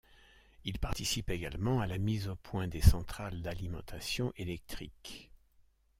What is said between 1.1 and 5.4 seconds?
également à la mise au point des centrales d'alimentation électrique.